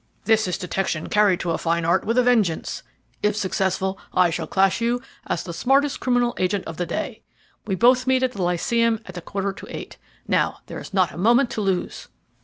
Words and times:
This 0.25 0.47
is 0.47 0.57
detection 0.57 1.09
carried 1.09 1.39
to 1.41 1.51
a 1.51 1.59
fine 1.59 1.85
art 1.85 2.05
with 2.05 2.17
a 2.17 2.23
vengeance. 2.23 2.81
If 3.21 3.35
successful, 3.37 3.99
I 4.15 4.31
shall 4.31 4.47
class 4.47 4.81
you 4.81 4.99
as 5.27 5.43
the 5.43 5.53
smartest 5.53 5.99
criminal 5.99 6.33
agent 6.39 6.65
of 6.65 6.77
the 6.77 6.87
day. 6.87 7.21
We 7.67 7.75
both 7.75 8.07
meet 8.07 8.23
at 8.23 8.31
the 8.31 8.41
Lyceum 8.41 9.01
at 9.05 9.15
a 9.17 9.21
quarter 9.21 9.53
to 9.53 9.67
eight. 9.69 9.97
Now, 10.27 10.61
there 10.65 10.79
is 10.79 10.91
not 10.91 11.11
a 11.11 11.19
moment 11.19 11.51
to 11.51 11.61
lose." 11.61 12.07